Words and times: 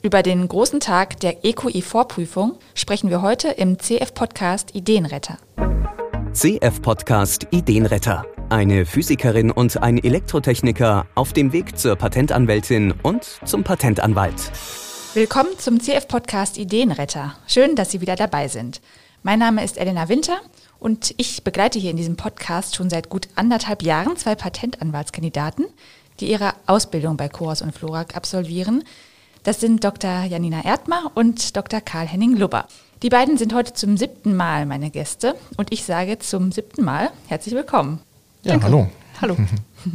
Über 0.00 0.22
den 0.22 0.46
großen 0.46 0.78
Tag 0.78 1.18
der 1.20 1.44
EQI-Vorprüfung 1.44 2.56
sprechen 2.74 3.10
wir 3.10 3.20
heute 3.20 3.48
im 3.48 3.80
CF-Podcast 3.80 4.76
Ideenretter. 4.76 5.38
CF-Podcast 6.32 7.48
Ideenretter. 7.50 8.24
Eine 8.48 8.86
Physikerin 8.86 9.50
und 9.50 9.82
ein 9.82 9.98
Elektrotechniker 9.98 11.06
auf 11.16 11.32
dem 11.32 11.52
Weg 11.52 11.76
zur 11.76 11.96
Patentanwältin 11.96 12.94
und 13.02 13.24
zum 13.44 13.64
Patentanwalt. 13.64 14.52
Willkommen 15.14 15.58
zum 15.58 15.80
CF-Podcast 15.80 16.58
Ideenretter. 16.58 17.36
Schön, 17.48 17.74
dass 17.74 17.90
Sie 17.90 18.00
wieder 18.00 18.14
dabei 18.14 18.46
sind. 18.46 18.80
Mein 19.24 19.40
Name 19.40 19.64
ist 19.64 19.78
Elena 19.78 20.08
Winter 20.08 20.38
und 20.78 21.12
ich 21.16 21.42
begleite 21.42 21.80
hier 21.80 21.90
in 21.90 21.96
diesem 21.96 22.16
Podcast 22.16 22.76
schon 22.76 22.88
seit 22.88 23.08
gut 23.08 23.26
anderthalb 23.34 23.82
Jahren 23.82 24.16
zwei 24.16 24.36
Patentanwaltskandidaten, 24.36 25.66
die 26.20 26.30
ihre 26.30 26.52
Ausbildung 26.66 27.16
bei 27.16 27.28
Coors 27.28 27.62
und 27.62 27.74
Florak 27.74 28.14
absolvieren. 28.14 28.84
Das 29.42 29.60
sind 29.60 29.84
Dr. 29.84 30.24
Janina 30.24 30.64
Erdmar 30.64 31.12
und 31.14 31.56
Dr. 31.56 31.80
Karl-Henning 31.80 32.36
Lubber. 32.36 32.66
Die 33.02 33.08
beiden 33.08 33.38
sind 33.38 33.54
heute 33.54 33.72
zum 33.72 33.96
siebten 33.96 34.34
Mal 34.34 34.66
meine 34.66 34.90
Gäste 34.90 35.36
und 35.56 35.72
ich 35.72 35.84
sage 35.84 36.18
zum 36.18 36.50
siebten 36.50 36.84
Mal 36.84 37.10
herzlich 37.28 37.54
willkommen. 37.54 38.00
Ja, 38.42 38.52
Danke. 38.52 38.66
hallo. 38.66 38.88
Hallo. 39.20 39.36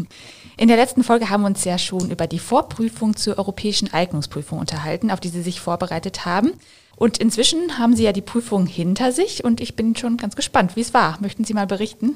In 0.58 0.68
der 0.68 0.78
letzten 0.78 1.04
Folge 1.04 1.30
haben 1.30 1.42
wir 1.42 1.48
uns 1.48 1.64
ja 1.66 1.78
schon 1.78 2.10
über 2.12 2.28
die 2.28 2.40
Vorprüfung 2.40 3.16
zur 3.16 3.38
europäischen 3.38 3.92
Eignungsprüfung 3.92 4.60
unterhalten, 4.60 5.12
auf 5.12 5.20
die 5.20 5.30
Sie 5.30 5.42
sich 5.42 5.60
vorbereitet 5.60 6.26
haben. 6.26 6.54
Und 6.96 7.18
inzwischen 7.18 7.78
haben 7.80 7.96
Sie 7.96 8.04
ja 8.04 8.14
die 8.14 8.22
Prüfung 8.22 8.68
hinter 8.68 9.12
sich 9.12 9.44
und 9.44 9.60
ich 9.60 9.76
bin 9.76 9.96
schon 9.96 10.18
ganz 10.18 10.36
gespannt, 10.36 10.76
wie 10.76 10.82
es 10.82 10.94
war. 10.94 11.18
Möchten 11.22 11.44
Sie 11.44 11.54
mal 11.54 11.68
berichten? 11.68 12.16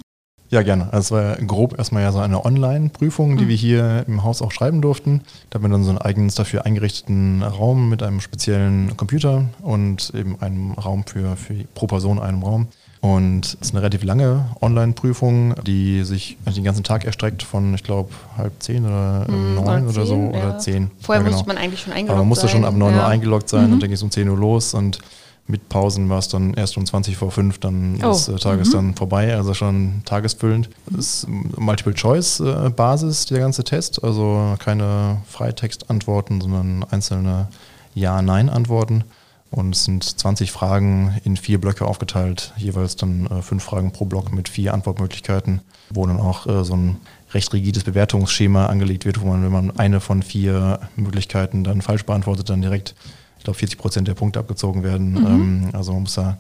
Ja, 0.50 0.62
gerne. 0.62 0.88
Also 0.94 0.98
es 0.98 1.12
war 1.12 1.36
grob 1.46 1.78
erstmal 1.78 2.04
ja 2.04 2.12
so 2.12 2.20
eine 2.20 2.46
Online-Prüfung, 2.46 3.38
die 3.38 3.46
mhm. 3.46 3.50
wir 3.50 3.56
hier 3.56 4.04
im 4.08 4.24
Haus 4.24 4.42
auch 4.42 4.52
schreiben 4.52 4.82
durften. 4.82 5.22
Da 5.50 5.56
haben 5.56 5.64
wir 5.64 5.70
dann 5.70 5.84
so 5.84 5.90
einen 5.90 6.00
eigens 6.00 6.36
dafür 6.36 6.66
eingerichteten 6.66 7.44
Raum 7.44 7.90
mit 7.90 8.02
einem 8.02 8.22
speziellen 8.22 8.96
Computer 8.96 9.46
und 9.62 10.14
eben 10.16 10.42
einem 10.42 10.72
Raum 10.72 11.04
für, 11.06 11.36
für 11.36 11.54
pro 11.76 11.88
Person 11.88 12.20
einen 12.20 12.44
Raum. 12.44 12.68
Und 13.00 13.46
es 13.46 13.68
ist 13.68 13.74
eine 13.74 13.82
relativ 13.82 14.04
lange 14.04 14.46
Online-Prüfung, 14.62 15.56
die 15.66 16.04
sich 16.04 16.38
den 16.46 16.64
ganzen 16.64 16.84
Tag 16.84 17.06
erstreckt 17.06 17.44
von, 17.44 17.74
ich 17.76 17.84
glaube, 17.84 18.10
halb 18.38 18.54
zehn 18.60 18.86
oder 18.86 19.26
mm, 19.30 19.56
neun 19.56 19.84
oder, 19.84 19.90
oder 19.90 20.06
so 20.06 20.16
ja. 20.16 20.30
oder 20.30 20.58
zehn. 20.60 20.90
Vorher 21.00 21.22
ja, 21.22 21.26
genau. 21.26 21.38
musste 21.38 21.48
man 21.48 21.58
eigentlich 21.58 21.82
schon 21.82 21.94
eingeloggt 21.94 22.08
sein. 22.08 22.16
Aber 22.16 22.20
man 22.24 22.28
musste 22.28 22.48
schon 22.48 22.66
ab 22.66 22.76
neun 22.76 22.96
ja. 22.96 23.02
Uhr 23.02 23.08
eingeloggt 23.08 23.50
sein 23.50 23.68
mhm. 23.68 23.74
und 23.74 23.80
dann 23.82 23.90
ging 23.90 23.96
es 23.96 24.04
um 24.04 24.10
zehn 24.10 24.28
Uhr 24.28 24.38
los 24.38 24.74
und 24.74 25.00
mit 25.48 25.70
Pausen 25.70 26.10
war 26.10 26.20
es 26.20 26.28
dann 26.28 26.54
erst 26.54 26.78
um 26.78 26.86
20 26.86 27.16
vor 27.16 27.32
5, 27.32 27.60
dann 27.60 28.00
oh. 28.04 28.10
des 28.10 28.28
äh, 28.28 28.36
Tages 28.36 28.70
mhm. 28.70 28.74
dann 28.74 28.96
vorbei, 28.96 29.36
also 29.36 29.54
schon 29.54 30.02
tagesfüllend. 30.06 30.70
Das 30.90 31.24
ist 31.24 31.28
Multiple-Choice-Basis, 31.28 33.26
der 33.28 33.40
ganze 33.40 33.64
Test, 33.64 34.04
also 34.04 34.56
keine 34.60 35.22
Freitextantworten, 35.28 36.42
sondern 36.42 36.84
einzelne 36.92 37.48
Ja-Nein-Antworten. 37.94 39.06
Und 39.50 39.76
es 39.76 39.86
sind 39.86 40.04
20 40.04 40.52
Fragen 40.52 41.22
in 41.24 41.38
vier 41.38 41.62
Blöcke 41.62 41.86
aufgeteilt, 41.86 42.54
jeweils 42.58 42.98
dann 42.98 43.28
äh, 43.28 43.42
fünf 43.42 43.64
Fragen 43.64 43.94
pro 43.94 44.04
Block 44.04 44.34
mit 44.34 44.50
vier 44.50 44.74
Antwortmöglichkeiten, 44.74 45.62
wo 45.90 46.06
dann 46.06 46.20
auch 46.20 46.46
äh, 46.48 46.66
so 46.66 46.76
ein 46.76 46.98
recht 47.34 47.54
rigides 47.54 47.86
Bewertungsschema 47.86 48.66
angelegt 48.66 49.06
wird, 49.06 49.22
wo 49.22 49.28
man, 49.28 49.44
wenn 49.44 49.52
man 49.52 49.78
eine 49.78 50.02
von 50.02 50.22
vier 50.22 50.82
Möglichkeiten 50.98 51.64
dann 51.64 51.82
falsch 51.82 52.06
beantwortet, 52.06 52.50
dann 52.50 52.62
direkt 52.62 52.94
ich 53.38 53.44
glaube, 53.44 53.60
40 53.60 53.78
Prozent 53.78 54.08
der 54.08 54.14
Punkte 54.14 54.40
abgezogen 54.40 54.84
werden. 54.84 55.12
Mhm. 55.12 55.26
Ähm, 55.26 55.70
also 55.74 55.94
man 55.94 56.04
muss 56.04 56.16
da 56.16 56.38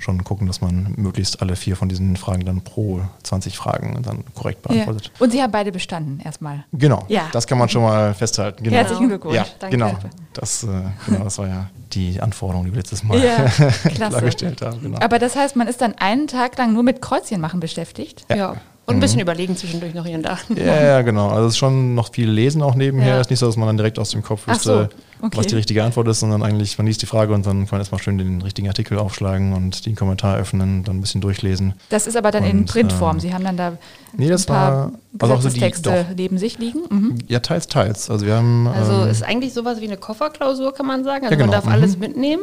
schon 0.00 0.24
gucken, 0.24 0.46
dass 0.46 0.60
man 0.60 0.94
möglichst 0.96 1.42
alle 1.42 1.56
vier 1.56 1.76
von 1.76 1.88
diesen 1.88 2.16
Fragen 2.16 2.44
dann 2.44 2.62
pro 2.62 3.02
20 3.22 3.56
Fragen 3.56 4.02
dann 4.02 4.24
korrekt 4.34 4.62
beantwortet. 4.62 5.12
Ja. 5.14 5.24
Und 5.24 5.30
Sie 5.30 5.42
haben 5.42 5.52
beide 5.52 5.72
bestanden 5.72 6.20
erstmal. 6.20 6.64
Genau, 6.72 7.04
ja. 7.08 7.28
das 7.32 7.46
kann 7.46 7.58
man 7.58 7.68
schon 7.68 7.82
mal 7.82 8.14
festhalten. 8.14 8.64
Genau. 8.64 8.76
Herzlichen 8.76 9.08
Glückwunsch. 9.08 9.36
Ja, 9.36 9.46
Danke. 9.58 9.76
Genau. 9.76 9.98
Das, 10.32 10.64
äh, 10.64 10.68
genau, 11.06 11.24
das 11.24 11.38
war 11.38 11.48
ja 11.48 11.70
die 11.92 12.20
Anforderung, 12.20 12.64
die 12.64 12.72
wir 12.72 12.78
letztes 12.78 13.02
Mal 13.02 13.22
ja, 13.22 13.44
klargestellt 13.94 14.62
haben. 14.62 14.80
Genau. 14.80 14.98
Aber 15.00 15.18
das 15.18 15.36
heißt, 15.36 15.56
man 15.56 15.68
ist 15.68 15.80
dann 15.80 15.94
einen 15.98 16.28
Tag 16.28 16.56
lang 16.56 16.72
nur 16.72 16.82
mit 16.82 17.02
Kreuzchen 17.02 17.40
machen 17.40 17.60
beschäftigt? 17.60 18.24
Ja. 18.30 18.56
Ja. 18.90 18.94
Und 18.94 18.96
ein 18.96 19.00
bisschen 19.00 19.18
mhm. 19.18 19.22
überlegen 19.22 19.56
zwischendurch 19.56 19.94
noch 19.94 20.04
hier 20.04 20.16
und 20.16 20.22
da. 20.22 20.38
Ja, 20.54 20.82
ja, 20.82 21.02
genau. 21.02 21.28
Also 21.28 21.46
es 21.46 21.54
ist 21.54 21.58
schon 21.58 21.94
noch 21.94 22.12
viel 22.12 22.30
Lesen 22.30 22.62
auch 22.62 22.74
nebenher. 22.74 23.16
Es 23.16 23.22
ist 23.22 23.30
nicht 23.30 23.38
so, 23.38 23.46
dass 23.46 23.56
man 23.56 23.66
dann 23.66 23.76
direkt 23.76 23.98
aus 23.98 24.10
dem 24.10 24.22
Kopf 24.22 24.46
wüsste, 24.46 24.90
so, 25.20 25.24
okay. 25.26 25.36
was 25.36 25.46
die 25.46 25.54
richtige 25.54 25.84
Antwort 25.84 26.08
ist, 26.08 26.20
sondern 26.20 26.42
eigentlich, 26.42 26.76
man 26.78 26.86
liest 26.86 27.02
die 27.02 27.06
Frage 27.06 27.32
und 27.32 27.46
dann 27.46 27.60
kann 27.60 27.68
man 27.72 27.80
erstmal 27.80 28.00
schön 28.00 28.18
den 28.18 28.42
richtigen 28.42 28.68
Artikel 28.68 28.98
aufschlagen 28.98 29.52
und 29.52 29.86
den 29.86 29.94
Kommentar 29.94 30.36
öffnen, 30.36 30.84
dann 30.84 30.98
ein 30.98 31.00
bisschen 31.00 31.20
durchlesen. 31.20 31.74
Das 31.88 32.06
ist 32.06 32.16
aber 32.16 32.30
dann 32.30 32.44
und, 32.44 32.50
in 32.50 32.64
Printform. 32.66 33.16
Ähm, 33.16 33.20
Sie 33.20 33.34
haben 33.34 33.44
dann 33.44 33.56
da 33.56 33.72
nee, 34.16 34.28
das 34.28 34.44
ein 34.44 34.46
paar 34.46 34.92
war, 35.12 35.30
also 35.30 35.48
Texte 35.48 36.06
so 36.08 36.14
neben 36.16 36.38
sich 36.38 36.58
liegen? 36.58 36.80
Mhm. 36.88 37.18
Ja, 37.28 37.40
teils, 37.40 37.66
teils. 37.66 38.10
Also 38.10 38.26
wir 38.26 38.36
haben... 38.36 38.66
Also 38.68 39.04
ähm, 39.04 39.10
ist 39.10 39.22
eigentlich 39.22 39.52
sowas 39.52 39.80
wie 39.80 39.86
eine 39.86 39.96
Kofferklausur, 39.96 40.74
kann 40.74 40.86
man 40.86 41.04
sagen. 41.04 41.24
Also 41.24 41.34
ja, 41.34 41.36
genau. 41.36 41.46
man 41.46 41.52
darf 41.52 41.64
mhm. 41.66 41.72
alles 41.72 41.98
mitnehmen. 41.98 42.42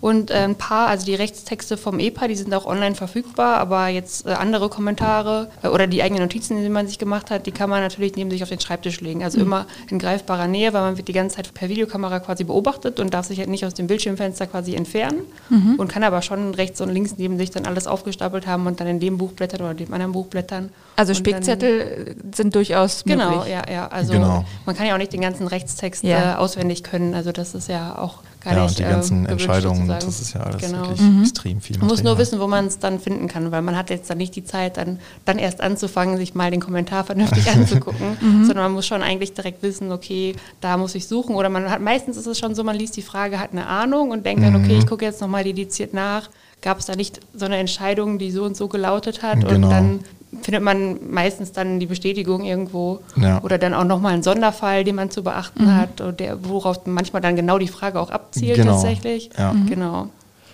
Und 0.00 0.30
äh, 0.30 0.34
ein 0.34 0.56
paar, 0.56 0.88
also 0.88 1.06
die 1.06 1.14
Rechtstexte 1.14 1.76
vom 1.76 1.98
EPA, 1.98 2.28
die 2.28 2.34
sind 2.34 2.52
auch 2.54 2.66
online 2.66 2.94
verfügbar, 2.94 3.56
aber 3.56 3.88
jetzt 3.88 4.26
äh, 4.26 4.30
andere 4.30 4.68
Kommentare 4.68 5.50
äh, 5.62 5.68
oder 5.68 5.86
die 5.86 6.02
eigenen 6.02 6.22
Notizen, 6.22 6.62
die 6.62 6.68
man 6.68 6.86
sich 6.86 6.98
gemacht 6.98 7.30
hat, 7.30 7.46
die 7.46 7.52
kann 7.52 7.70
man 7.70 7.80
natürlich 7.80 8.14
neben 8.16 8.30
sich 8.30 8.42
auf 8.42 8.48
den 8.48 8.60
Schreibtisch 8.60 9.00
legen. 9.00 9.24
Also 9.24 9.38
mhm. 9.38 9.46
immer 9.46 9.66
in 9.90 9.98
greifbarer 9.98 10.46
Nähe, 10.46 10.72
weil 10.72 10.82
man 10.82 10.96
wird 10.96 11.08
die 11.08 11.12
ganze 11.12 11.36
Zeit 11.36 11.52
per 11.54 11.68
Videokamera 11.68 12.20
quasi 12.20 12.44
beobachtet 12.44 13.00
und 13.00 13.14
darf 13.14 13.26
sich 13.26 13.38
halt 13.38 13.48
nicht 13.48 13.64
aus 13.64 13.74
dem 13.74 13.86
Bildschirmfenster 13.86 14.46
quasi 14.46 14.74
entfernen 14.74 15.22
mhm. 15.48 15.76
und 15.76 15.88
kann 15.88 16.02
aber 16.02 16.22
schon 16.22 16.54
rechts 16.54 16.80
und 16.80 16.90
links 16.90 17.14
neben 17.16 17.38
sich 17.38 17.50
dann 17.50 17.66
alles 17.66 17.86
aufgestapelt 17.86 18.46
haben 18.46 18.66
und 18.66 18.80
dann 18.80 18.86
in 18.88 19.00
dem 19.00 19.18
Buch 19.18 19.32
blättern 19.32 19.62
oder 19.62 19.74
dem 19.74 19.92
anderen 19.92 20.12
Buch 20.12 20.26
blättern. 20.26 20.70
Also 20.96 21.14
Spickzettel 21.14 22.16
sind 22.34 22.54
durchaus 22.54 23.04
genau, 23.04 23.30
möglich. 23.30 23.44
Genau, 23.44 23.66
ja, 23.66 23.72
ja. 23.72 23.88
Also 23.88 24.12
genau. 24.12 24.44
man 24.66 24.76
kann 24.76 24.86
ja 24.86 24.94
auch 24.94 24.98
nicht 24.98 25.12
den 25.12 25.20
ganzen 25.20 25.46
Rechtstext 25.46 26.04
ja. 26.04 26.34
äh, 26.34 26.36
auswendig 26.36 26.82
können. 26.82 27.14
Also 27.14 27.32
das 27.32 27.54
ist 27.54 27.68
ja 27.68 27.98
auch 27.98 28.20
gar 28.40 28.54
ja, 28.54 28.62
nicht. 28.62 28.70
Und 28.70 28.78
die 28.78 28.82
ganzen 28.90 29.26
äh, 29.26 29.32
Entscheidungen, 29.32 29.88
das 29.88 30.20
ist 30.20 30.34
ja 30.34 30.40
alles 30.40 30.62
genau. 30.62 30.82
wirklich 30.82 31.00
mhm. 31.00 31.22
extrem 31.22 31.60
viel. 31.60 31.78
Man 31.78 31.88
muss 31.88 32.02
nur 32.02 32.18
wissen, 32.18 32.40
wo 32.40 32.46
man 32.46 32.66
es 32.66 32.78
dann 32.78 33.00
finden 33.00 33.28
kann, 33.28 33.50
weil 33.50 33.62
man 33.62 33.76
hat 33.76 33.90
jetzt 33.90 34.08
dann 34.08 34.18
nicht 34.18 34.36
die 34.36 34.44
Zeit, 34.44 34.76
dann, 34.76 34.98
dann 35.24 35.38
erst 35.38 35.60
anzufangen, 35.60 36.16
sich 36.16 36.34
mal 36.34 36.50
den 36.50 36.60
Kommentar 36.60 37.04
vernünftig 37.04 37.50
anzugucken, 37.54 38.16
mhm. 38.20 38.44
sondern 38.44 38.64
man 38.64 38.72
muss 38.72 38.86
schon 38.86 39.02
eigentlich 39.02 39.34
direkt 39.34 39.62
wissen, 39.62 39.92
okay, 39.92 40.34
da 40.60 40.76
muss 40.76 40.94
ich 40.94 41.06
suchen. 41.06 41.34
Oder 41.34 41.48
man 41.48 41.70
hat 41.70 41.80
meistens 41.80 42.16
ist 42.16 42.26
es 42.26 42.38
schon 42.38 42.54
so, 42.54 42.64
man 42.64 42.76
liest 42.76 42.96
die 42.96 43.02
Frage, 43.02 43.38
hat 43.38 43.52
eine 43.52 43.66
Ahnung 43.66 44.10
und 44.10 44.24
denkt 44.26 44.42
mhm. 44.42 44.52
dann, 44.52 44.64
okay, 44.64 44.78
ich 44.78 44.86
gucke 44.86 45.04
jetzt 45.04 45.20
nochmal 45.20 45.44
dediziert 45.44 45.94
nach. 45.94 46.28
Gab 46.66 46.80
es 46.80 46.86
da 46.86 46.96
nicht 46.96 47.20
so 47.32 47.44
eine 47.44 47.58
Entscheidung, 47.58 48.18
die 48.18 48.32
so 48.32 48.42
und 48.42 48.56
so 48.56 48.66
gelautet 48.66 49.22
hat? 49.22 49.38
Genau. 49.38 49.54
Und 49.54 49.70
dann 49.70 50.00
findet 50.42 50.64
man 50.64 50.98
meistens 51.12 51.52
dann 51.52 51.78
die 51.78 51.86
Bestätigung 51.86 52.44
irgendwo 52.44 52.98
ja. 53.14 53.40
oder 53.44 53.56
dann 53.56 53.72
auch 53.72 53.84
nochmal 53.84 54.14
einen 54.14 54.24
Sonderfall, 54.24 54.82
den 54.82 54.96
man 54.96 55.12
zu 55.12 55.22
beachten 55.22 55.66
mhm. 55.66 55.76
hat, 55.76 56.18
der, 56.18 56.44
worauf 56.44 56.84
manchmal 56.84 57.22
dann 57.22 57.36
genau 57.36 57.58
die 57.58 57.68
Frage 57.68 58.00
auch 58.00 58.10
abzielt 58.10 58.56
genau. 58.56 58.72
tatsächlich. 58.72 59.30
Ja. 59.38 59.52
Mhm. 59.52 59.66
Genau. 59.66 60.08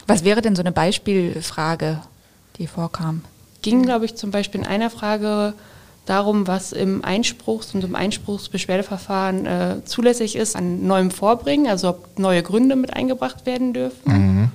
Was 0.07 0.23
wäre 0.23 0.43
denn 0.43 0.55
so 0.55 0.61
eine 0.61 0.71
Beispielfrage, 0.71 2.03
die 2.59 2.67
vorkam? 2.67 3.23
Ging, 3.63 3.83
glaube 3.83 4.05
ich, 4.05 4.15
zum 4.15 4.33
Beispiel 4.33 4.61
in 4.61 4.67
einer 4.67 4.91
Frage 4.91 5.55
darum, 6.05 6.47
was 6.47 6.73
im 6.73 7.03
Einspruchs- 7.03 7.75
und 7.75 7.85
im 7.85 7.95
Einspruchsbeschwerdeverfahren 7.95 9.47
äh, 9.47 9.77
zulässig 9.87 10.37
ist 10.37 10.57
an 10.57 10.87
neuem 10.87 11.11
Vorbringen, 11.11 11.69
also 11.69 11.89
ob 11.89 12.19
neue 12.19 12.43
Gründe 12.43 12.77
mit 12.77 12.93
eingebracht 12.93 13.47
werden 13.47 13.73
dürfen. 13.73 14.13
Mhm. 14.13 14.51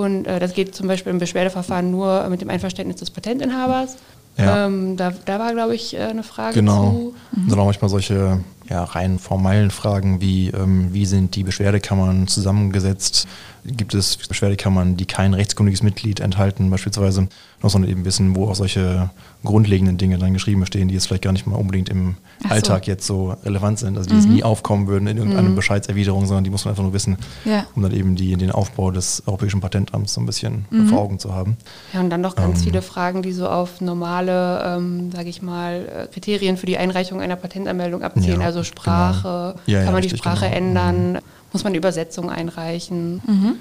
Und 0.00 0.26
äh, 0.26 0.38
das 0.38 0.54
geht 0.54 0.74
zum 0.74 0.88
Beispiel 0.88 1.12
im 1.12 1.18
Beschwerdeverfahren 1.18 1.90
nur 1.90 2.28
mit 2.28 2.40
dem 2.40 2.50
Einverständnis 2.50 2.96
des 2.96 3.10
Patentinhabers. 3.10 3.96
Ja. 4.36 4.66
Ähm, 4.66 4.96
da, 4.96 5.12
da 5.24 5.38
war, 5.38 5.52
glaube 5.52 5.74
ich, 5.74 5.94
äh, 5.94 6.00
eine 6.00 6.22
Frage 6.22 6.54
genau. 6.54 6.90
zu. 6.90 6.90
Genau. 6.90 7.12
Mhm. 7.32 7.50
Dann 7.50 7.58
auch 7.60 7.64
manchmal 7.66 7.88
solche 7.88 8.40
ja, 8.68 8.84
rein 8.84 9.18
formellen 9.18 9.70
Fragen 9.70 10.20
wie, 10.20 10.48
ähm, 10.48 10.92
wie 10.92 11.06
sind 11.06 11.34
die 11.36 11.44
Beschwerdekammern 11.44 12.28
zusammengesetzt? 12.28 13.26
Gibt 13.66 13.94
es 13.94 14.16
Beschwerdekammern, 14.16 14.96
die 14.96 15.06
kein 15.06 15.32
rechtskundiges 15.34 15.82
Mitglied 15.82 16.20
enthalten, 16.20 16.70
beispielsweise? 16.70 17.28
Noch 17.62 17.70
sondern 17.70 17.90
eben 17.90 18.04
wissen, 18.04 18.36
wo 18.36 18.48
auch 18.48 18.54
solche 18.54 19.08
grundlegenden 19.42 19.96
Dinge 19.96 20.18
dann 20.18 20.34
geschrieben 20.34 20.66
stehen, 20.66 20.88
die 20.88 20.94
jetzt 20.94 21.06
vielleicht 21.06 21.22
gar 21.22 21.32
nicht 21.32 21.46
mal 21.46 21.56
unbedingt 21.56 21.88
im 21.88 22.16
so. 22.42 22.48
Alltag 22.50 22.86
jetzt 22.86 23.06
so 23.06 23.36
relevant 23.42 23.78
sind, 23.78 23.96
also 23.96 24.08
die 24.08 24.14
mhm. 24.14 24.20
jetzt 24.20 24.28
nie 24.28 24.42
aufkommen 24.42 24.86
würden 24.86 25.06
in 25.06 25.16
irgendeiner 25.16 25.48
mhm. 25.48 25.56
Bescheidserwiderung, 25.56 26.26
sondern 26.26 26.44
die 26.44 26.50
muss 26.50 26.66
man 26.66 26.72
einfach 26.72 26.82
nur 26.82 26.92
wissen, 26.92 27.16
ja. 27.46 27.64
um 27.74 27.82
dann 27.82 27.92
eben 27.92 28.16
die, 28.16 28.36
den 28.36 28.50
Aufbau 28.50 28.90
des 28.90 29.22
Europäischen 29.26 29.60
Patentamts 29.60 30.12
so 30.12 30.20
ein 30.20 30.26
bisschen 30.26 30.66
mhm. 30.70 30.88
vor 30.88 31.00
Augen 31.00 31.18
zu 31.18 31.34
haben. 31.34 31.56
Ja, 31.94 32.00
und 32.00 32.10
dann 32.10 32.20
noch 32.20 32.36
ganz 32.36 32.58
ähm, 32.58 32.64
viele 32.64 32.82
Fragen, 32.82 33.22
die 33.22 33.32
so 33.32 33.48
auf 33.48 33.80
normale, 33.80 34.62
ähm, 34.76 35.10
sage 35.10 35.30
ich 35.30 35.40
mal, 35.40 36.04
äh, 36.04 36.06
Kriterien 36.12 36.58
für 36.58 36.66
die 36.66 36.76
Einreichung 36.76 37.22
einer 37.22 37.36
Patentanmeldung 37.36 38.02
abzielen, 38.02 38.40
ja, 38.40 38.46
also 38.46 38.53
Sprache, 38.62 39.56
genau. 39.66 39.78
ja, 39.78 39.84
kann 39.84 39.92
man 39.92 40.02
die 40.02 40.10
Sprache 40.10 40.46
genau. 40.46 40.56
ändern, 40.56 41.12
mhm. 41.12 41.18
muss 41.52 41.64
man 41.64 41.72
eine 41.72 41.78
Übersetzung 41.78 42.30
einreichen. 42.30 43.22
Mhm 43.26 43.56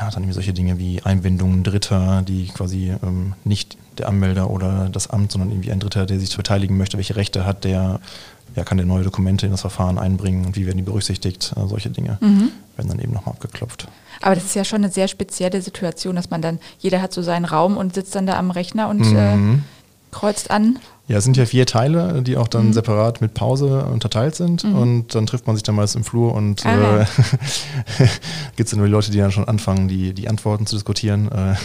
ja, 0.00 0.10
dann 0.10 0.22
eben 0.22 0.32
solche 0.32 0.52
Dinge 0.52 0.78
wie 0.78 1.02
Einbindungen 1.02 1.64
Dritter, 1.64 2.22
die 2.22 2.48
quasi 2.48 2.94
ähm, 3.02 3.34
nicht 3.44 3.76
der 3.98 4.08
Anmelder 4.08 4.50
oder 4.50 4.88
das 4.90 5.10
Amt, 5.10 5.32
sondern 5.32 5.50
irgendwie 5.50 5.70
ein 5.70 5.80
Dritter, 5.80 6.06
der 6.06 6.18
sich 6.18 6.34
beteiligen 6.34 6.76
möchte, 6.76 6.96
welche 6.96 7.16
Rechte 7.16 7.44
hat 7.44 7.64
der, 7.64 8.00
ja, 8.56 8.64
kann 8.64 8.78
der 8.78 8.86
neue 8.86 9.04
Dokumente 9.04 9.46
in 9.46 9.52
das 9.52 9.60
Verfahren 9.60 9.98
einbringen 9.98 10.46
und 10.46 10.56
wie 10.56 10.66
werden 10.66 10.78
die 10.78 10.82
berücksichtigt, 10.82 11.52
äh, 11.56 11.66
solche 11.66 11.90
Dinge 11.90 12.16
mhm. 12.20 12.52
werden 12.76 12.88
dann 12.88 12.98
eben 13.00 13.12
nochmal 13.12 13.34
abgeklopft. 13.34 13.86
Aber 14.22 14.34
das 14.34 14.44
ist 14.44 14.54
ja 14.54 14.64
schon 14.64 14.78
eine 14.78 14.90
sehr 14.90 15.08
spezielle 15.08 15.60
Situation, 15.60 16.16
dass 16.16 16.30
man 16.30 16.40
dann, 16.40 16.58
jeder 16.78 17.02
hat 17.02 17.12
so 17.12 17.22
seinen 17.22 17.44
Raum 17.44 17.76
und 17.76 17.94
sitzt 17.94 18.14
dann 18.14 18.26
da 18.26 18.38
am 18.38 18.50
Rechner 18.50 18.88
und 18.88 19.02
äh, 19.02 19.36
mhm. 19.36 19.54
äh, 19.54 20.14
kreuzt 20.14 20.50
an. 20.50 20.78
Ja, 21.12 21.18
es 21.18 21.24
sind 21.24 21.36
ja 21.36 21.44
vier 21.44 21.66
Teile, 21.66 22.22
die 22.22 22.38
auch 22.38 22.48
dann 22.48 22.68
mhm. 22.68 22.72
separat 22.72 23.20
mit 23.20 23.34
Pause 23.34 23.84
unterteilt 23.84 24.34
sind. 24.34 24.64
Mhm. 24.64 24.74
Und 24.74 25.14
dann 25.14 25.26
trifft 25.26 25.46
man 25.46 25.54
sich 25.54 25.62
dann 25.62 25.74
meist 25.74 25.94
im 25.94 26.04
Flur 26.04 26.34
und 26.34 26.64
ah, 26.64 27.02
äh, 27.02 27.04
gibt 28.56 28.66
es 28.66 28.70
dann 28.70 28.78
nur 28.78 28.86
die 28.86 28.92
Leute, 28.92 29.10
die 29.10 29.18
dann 29.18 29.30
schon 29.30 29.44
anfangen, 29.44 29.88
die, 29.88 30.14
die 30.14 30.26
Antworten 30.26 30.64
zu 30.64 30.74
diskutieren. 30.74 31.30
Äh, 31.30 31.34
ah, 31.34 31.56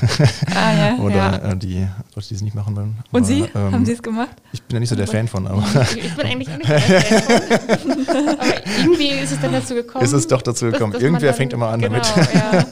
ja, 0.53 0.97
oder 0.99 1.15
ja. 1.15 1.35
Äh, 1.37 1.55
die 1.55 1.87
Leute, 2.13 2.27
die 2.27 2.35
es 2.35 2.41
nicht 2.41 2.55
machen 2.55 2.75
wollen. 2.75 2.97
Und 3.13 3.19
aber, 3.19 3.25
Sie? 3.25 3.45
Ähm, 3.55 3.71
Haben 3.71 3.85
Sie 3.85 3.93
es 3.93 4.03
gemacht? 4.03 4.35
Ich 4.51 4.61
bin 4.63 4.75
ja 4.75 4.79
nicht 4.81 4.89
so 4.89 4.97
der 4.97 5.07
Fan 5.07 5.29
von. 5.29 5.47
Aber 5.47 5.63
ich 5.95 6.13
bin 6.13 6.25
eigentlich 6.25 6.49
auch 6.49 6.57
nicht 6.57 6.69
der 6.69 6.81
Fan 6.81 7.79
von. 7.79 8.09
aber 8.27 8.67
irgendwie 8.79 9.07
ist 9.07 9.31
es 9.31 9.39
dann 9.39 9.53
dazu 9.53 9.75
gekommen. 9.75 10.03
Ist 10.03 10.11
es 10.11 10.27
doch 10.27 10.41
dazu 10.41 10.65
gekommen. 10.65 10.91
Irgendwer 10.91 11.33
fängt 11.33 11.53
immer 11.53 11.69
an 11.69 11.79
genau, 11.79 12.01
damit. 12.01 12.33
Ja. 12.33 12.65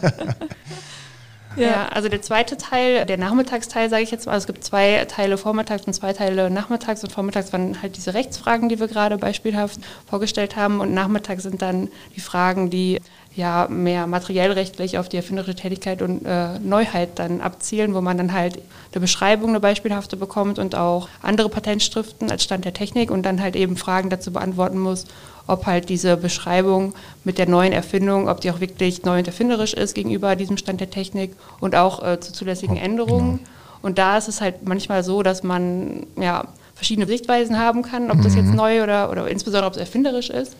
Ja. 1.55 1.87
also 1.87 2.09
der 2.09 2.21
zweite 2.21 2.57
Teil, 2.57 3.05
der 3.05 3.17
Nachmittagsteil, 3.17 3.89
sage 3.89 4.03
ich 4.03 4.11
jetzt 4.11 4.25
mal, 4.25 4.33
also 4.33 4.43
es 4.43 4.47
gibt 4.47 4.63
zwei 4.63 5.05
Teile 5.05 5.37
vormittags 5.37 5.85
und 5.85 5.93
zwei 5.93 6.13
Teile 6.13 6.49
nachmittags 6.49 7.03
und 7.03 7.11
vormittags 7.11 7.53
waren 7.53 7.81
halt 7.81 7.95
diese 7.97 8.13
Rechtsfragen, 8.13 8.69
die 8.69 8.79
wir 8.79 8.87
gerade 8.87 9.17
beispielhaft 9.17 9.79
vorgestellt 10.09 10.55
haben 10.55 10.79
und 10.79 10.93
nachmittags 10.93 11.43
sind 11.43 11.61
dann 11.61 11.89
die 12.15 12.21
Fragen, 12.21 12.69
die 12.69 12.99
ja 13.35 13.67
mehr 13.69 14.07
materiellrechtlich 14.07 14.97
auf 14.97 15.09
die 15.09 15.17
erfinderische 15.17 15.55
Tätigkeit 15.55 16.01
und 16.01 16.25
äh, 16.25 16.57
Neuheit 16.59 17.19
dann 17.19 17.41
abzielen, 17.41 17.93
wo 17.93 18.01
man 18.01 18.17
dann 18.17 18.33
halt 18.33 18.59
eine 18.93 19.01
Beschreibung, 19.01 19.49
eine 19.49 19.59
beispielhafte 19.59 20.15
bekommt 20.15 20.57
und 20.57 20.75
auch 20.75 21.09
andere 21.21 21.49
Patentschriften 21.49 22.31
als 22.31 22.43
Stand 22.43 22.65
der 22.65 22.73
Technik 22.73 23.11
und 23.11 23.23
dann 23.23 23.41
halt 23.41 23.55
eben 23.55 23.75
Fragen 23.75 24.09
dazu 24.09 24.31
beantworten 24.31 24.79
muss, 24.79 25.05
ob 25.47 25.65
halt 25.65 25.89
diese 25.89 26.15
Beschreibung 26.15 26.93
mit 27.23 27.37
der 27.37 27.47
neuen 27.47 27.73
Erfindung, 27.73 28.29
ob 28.29 28.41
die 28.41 28.51
auch 28.51 28.61
wirklich 28.61 29.03
neu 29.03 29.19
und 29.19 29.27
erfinderisch 29.27 29.73
ist 29.73 29.95
gegenüber 29.95 30.35
diesem 30.35 30.57
Stand 30.57 30.79
der 30.79 30.89
Technik 30.89 31.35
und 31.59 31.75
auch 31.75 32.03
äh, 32.03 32.19
zu 32.19 32.31
zulässigen 32.31 32.77
Änderungen. 32.77 33.37
Genau. 33.37 33.49
Und 33.81 33.97
da 33.97 34.17
ist 34.17 34.29
es 34.29 34.41
halt 34.41 34.65
manchmal 34.65 35.03
so, 35.03 35.21
dass 35.21 35.43
man 35.43 36.07
ja 36.19 36.45
verschiedene 36.73 37.07
Sichtweisen 37.07 37.59
haben 37.59 37.83
kann, 37.83 38.11
ob 38.11 38.21
das 38.21 38.35
jetzt 38.35 38.47
mhm. 38.47 38.55
neu 38.55 38.83
oder, 38.83 39.09
oder 39.11 39.27
insbesondere 39.27 39.67
ob 39.67 39.73
es 39.73 39.79
erfinderisch 39.79 40.29
ist 40.29 40.55